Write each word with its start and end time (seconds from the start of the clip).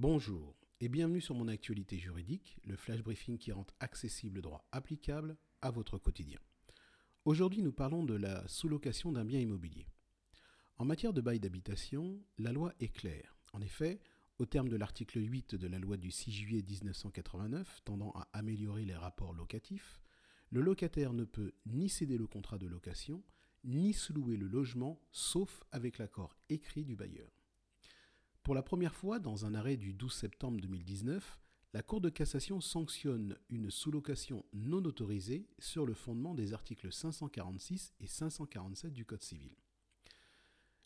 Bonjour 0.00 0.54
et 0.80 0.88
bienvenue 0.88 1.20
sur 1.20 1.34
mon 1.34 1.48
actualité 1.48 1.98
juridique, 1.98 2.56
le 2.62 2.76
flash 2.76 3.02
briefing 3.02 3.36
qui 3.36 3.50
rend 3.50 3.66
accessible 3.80 4.36
le 4.36 4.42
droit 4.42 4.64
applicable 4.70 5.36
à 5.60 5.72
votre 5.72 5.98
quotidien. 5.98 6.38
Aujourd'hui, 7.24 7.62
nous 7.62 7.72
parlons 7.72 8.04
de 8.04 8.14
la 8.14 8.46
sous-location 8.46 9.10
d'un 9.10 9.24
bien 9.24 9.40
immobilier. 9.40 9.88
En 10.76 10.84
matière 10.84 11.12
de 11.12 11.20
bail 11.20 11.40
d'habitation, 11.40 12.22
la 12.38 12.52
loi 12.52 12.74
est 12.78 12.94
claire. 12.94 13.40
En 13.52 13.60
effet, 13.60 13.98
au 14.38 14.46
terme 14.46 14.68
de 14.68 14.76
l'article 14.76 15.18
8 15.20 15.56
de 15.56 15.66
la 15.66 15.80
loi 15.80 15.96
du 15.96 16.12
6 16.12 16.30
juillet 16.30 16.62
1989 16.62 17.80
tendant 17.84 18.12
à 18.12 18.28
améliorer 18.34 18.84
les 18.84 18.94
rapports 18.94 19.34
locatifs, 19.34 20.00
le 20.50 20.60
locataire 20.60 21.12
ne 21.12 21.24
peut 21.24 21.54
ni 21.66 21.88
céder 21.88 22.18
le 22.18 22.28
contrat 22.28 22.58
de 22.58 22.68
location, 22.68 23.24
ni 23.64 23.92
sous-louer 23.94 24.36
le 24.36 24.46
logement, 24.46 25.00
sauf 25.10 25.64
avec 25.72 25.98
l'accord 25.98 26.36
écrit 26.50 26.84
du 26.84 26.94
bailleur. 26.94 27.37
Pour 28.48 28.54
la 28.54 28.62
première 28.62 28.94
fois, 28.94 29.18
dans 29.18 29.44
un 29.44 29.54
arrêt 29.54 29.76
du 29.76 29.92
12 29.92 30.10
septembre 30.10 30.58
2019, 30.62 31.38
la 31.74 31.82
Cour 31.82 32.00
de 32.00 32.08
cassation 32.08 32.62
sanctionne 32.62 33.36
une 33.50 33.70
sous-location 33.70 34.42
non 34.54 34.82
autorisée 34.86 35.46
sur 35.58 35.84
le 35.84 35.92
fondement 35.92 36.34
des 36.34 36.54
articles 36.54 36.90
546 36.90 37.92
et 38.00 38.06
547 38.06 38.94
du 38.94 39.04
Code 39.04 39.22
civil. 39.22 39.54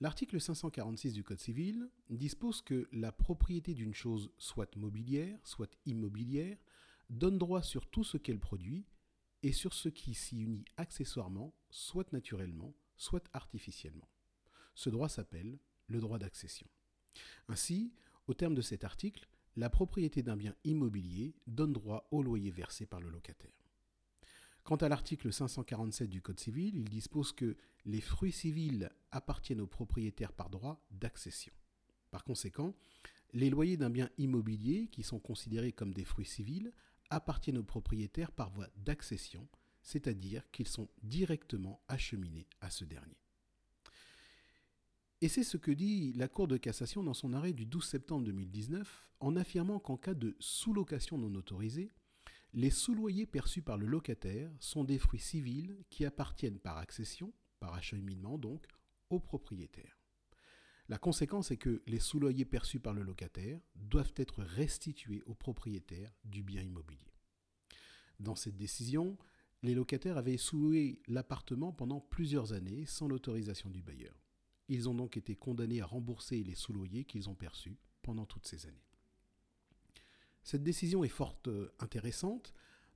L'article 0.00 0.40
546 0.40 1.12
du 1.12 1.22
Code 1.22 1.38
civil 1.38 1.88
dispose 2.10 2.60
que 2.60 2.88
la 2.90 3.12
propriété 3.12 3.72
d'une 3.72 3.94
chose, 3.94 4.32
soit 4.36 4.74
mobilière, 4.74 5.38
soit 5.44 5.78
immobilière, 5.86 6.58
donne 7.08 7.38
droit 7.38 7.62
sur 7.62 7.86
tout 7.86 8.02
ce 8.02 8.16
qu'elle 8.16 8.40
produit 8.40 8.84
et 9.44 9.52
sur 9.52 9.74
ce 9.74 9.88
qui 9.88 10.14
s'y 10.14 10.40
unit 10.40 10.64
accessoirement, 10.76 11.54
soit 11.70 12.12
naturellement, 12.12 12.74
soit 12.96 13.30
artificiellement. 13.32 14.08
Ce 14.74 14.90
droit 14.90 15.08
s'appelle 15.08 15.60
le 15.86 16.00
droit 16.00 16.18
d'accession. 16.18 16.66
Ainsi, 17.48 17.92
au 18.26 18.34
terme 18.34 18.54
de 18.54 18.62
cet 18.62 18.84
article, 18.84 19.28
la 19.56 19.70
propriété 19.70 20.22
d'un 20.22 20.36
bien 20.36 20.54
immobilier 20.64 21.34
donne 21.46 21.72
droit 21.72 22.08
au 22.10 22.22
loyer 22.22 22.50
versé 22.50 22.86
par 22.86 23.00
le 23.00 23.10
locataire. 23.10 23.52
Quant 24.64 24.76
à 24.76 24.88
l'article 24.88 25.32
547 25.32 26.08
du 26.08 26.22
Code 26.22 26.40
civil, 26.40 26.74
il 26.76 26.88
dispose 26.88 27.32
que 27.32 27.56
les 27.84 28.00
fruits 28.00 28.32
civils 28.32 28.90
appartiennent 29.10 29.60
aux 29.60 29.66
propriétaires 29.66 30.32
par 30.32 30.48
droit 30.48 30.82
d'accession. 30.90 31.52
Par 32.10 32.24
conséquent, 32.24 32.74
les 33.34 33.50
loyers 33.50 33.76
d'un 33.76 33.90
bien 33.90 34.08
immobilier, 34.16 34.88
qui 34.88 35.02
sont 35.02 35.18
considérés 35.18 35.72
comme 35.72 35.92
des 35.92 36.04
fruits 36.04 36.24
civils, 36.24 36.72
appartiennent 37.10 37.58
aux 37.58 37.64
propriétaires 37.64 38.32
par 38.32 38.50
voie 38.50 38.68
d'accession, 38.76 39.46
c'est-à-dire 39.82 40.50
qu'ils 40.50 40.68
sont 40.68 40.88
directement 41.02 41.82
acheminés 41.88 42.48
à 42.60 42.70
ce 42.70 42.84
dernier. 42.84 43.23
Et 45.20 45.28
c'est 45.28 45.44
ce 45.44 45.56
que 45.56 45.70
dit 45.70 46.12
la 46.14 46.28
Cour 46.28 46.48
de 46.48 46.56
cassation 46.56 47.02
dans 47.02 47.14
son 47.14 47.32
arrêt 47.32 47.52
du 47.52 47.66
12 47.66 47.84
septembre 47.84 48.24
2019 48.24 49.08
en 49.20 49.36
affirmant 49.36 49.78
qu'en 49.78 49.96
cas 49.96 50.14
de 50.14 50.36
sous-location 50.38 51.18
non 51.18 51.34
autorisée, 51.34 51.92
les 52.52 52.70
sous-loyers 52.70 53.26
perçus 53.26 53.62
par 53.62 53.78
le 53.78 53.86
locataire 53.86 54.50
sont 54.60 54.84
des 54.84 54.98
fruits 54.98 55.20
civils 55.20 55.76
qui 55.90 56.04
appartiennent 56.04 56.58
par 56.58 56.78
accession, 56.78 57.32
par 57.58 57.74
acheminement 57.74 58.38
donc, 58.38 58.66
au 59.10 59.18
propriétaire. 59.18 59.98
La 60.88 60.98
conséquence 60.98 61.50
est 61.50 61.56
que 61.56 61.82
les 61.86 61.98
sous-loyers 61.98 62.44
perçus 62.44 62.78
par 62.78 62.92
le 62.92 63.02
locataire 63.02 63.60
doivent 63.74 64.12
être 64.16 64.42
restitués 64.42 65.22
au 65.26 65.34
propriétaire 65.34 66.12
du 66.24 66.42
bien 66.42 66.62
immobilier. 66.62 67.14
Dans 68.20 68.34
cette 68.34 68.56
décision, 68.56 69.16
les 69.62 69.74
locataires 69.74 70.18
avaient 70.18 70.36
sous-loué 70.36 71.00
l'appartement 71.08 71.72
pendant 71.72 72.00
plusieurs 72.00 72.52
années 72.52 72.84
sans 72.84 73.08
l'autorisation 73.08 73.70
du 73.70 73.82
bailleur. 73.82 74.23
Ils 74.68 74.88
ont 74.88 74.94
donc 74.94 75.16
été 75.16 75.36
condamnés 75.36 75.80
à 75.80 75.86
rembourser 75.86 76.42
les 76.42 76.54
sous-loyers 76.54 77.04
qu'ils 77.04 77.28
ont 77.28 77.34
perçus 77.34 77.76
pendant 78.02 78.26
toutes 78.26 78.46
ces 78.46 78.66
années. 78.66 78.84
Cette 80.42 80.62
décision 80.62 81.04
est 81.04 81.08
fort 81.08 81.38
euh, 81.46 81.74
intéressante 81.78 82.52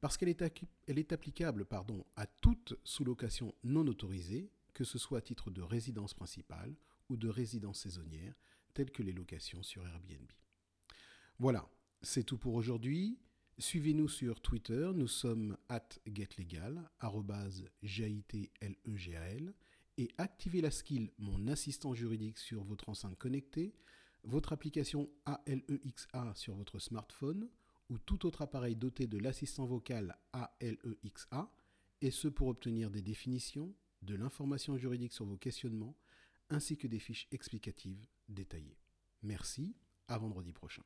parce 0.00 0.16
qu'elle 0.16 0.28
est, 0.28 1.12
applicable 1.12 1.66
à 2.16 2.26
toute 2.26 2.74
sous-location 2.84 3.54
non 3.64 3.86
autorisée, 3.86 4.50
que 4.72 4.84
ce 4.84 4.98
soit 4.98 5.18
à 5.18 5.22
titre 5.22 5.50
de 5.50 5.60
résidence 5.60 6.14
principale 6.14 6.74
ou 7.10 7.16
de 7.16 7.28
résidence 7.28 7.80
saisonnière, 7.80 8.34
telles 8.72 8.90
que 8.90 9.02
les 9.02 9.12
locations 9.12 9.62
sur 9.62 9.86
Airbnb. 9.86 10.30
Voilà, 11.38 11.68
c'est 12.00 12.24
tout 12.24 12.38
pour 12.38 12.54
aujourd'hui. 12.54 13.18
Suivez-nous 13.58 14.08
sur 14.08 14.40
Twitter, 14.40 14.90
nous 14.94 15.08
sommes 15.08 15.58
at 15.68 15.88
getlegal, 16.06 16.88
et 20.00 20.08
activez 20.16 20.62
la 20.62 20.70
skill 20.70 21.10
Mon 21.18 21.46
assistant 21.46 21.92
juridique 21.92 22.38
sur 22.38 22.64
votre 22.64 22.88
enceinte 22.88 23.18
connectée, 23.18 23.74
votre 24.24 24.54
application 24.54 25.10
ALEXA 25.26 26.34
sur 26.34 26.54
votre 26.54 26.78
smartphone 26.78 27.50
ou 27.90 27.98
tout 27.98 28.24
autre 28.24 28.40
appareil 28.40 28.76
doté 28.76 29.06
de 29.06 29.18
l'assistant 29.18 29.66
vocal 29.66 30.16
ALEXA, 30.32 31.52
et 32.00 32.10
ce 32.10 32.28
pour 32.28 32.48
obtenir 32.48 32.90
des 32.90 33.02
définitions, 33.02 33.74
de 34.00 34.14
l'information 34.14 34.78
juridique 34.78 35.12
sur 35.12 35.26
vos 35.26 35.36
questionnements, 35.36 35.94
ainsi 36.48 36.78
que 36.78 36.86
des 36.86 36.98
fiches 36.98 37.28
explicatives 37.30 38.06
détaillées. 38.28 38.78
Merci, 39.22 39.76
à 40.08 40.16
vendredi 40.16 40.54
prochain. 40.54 40.82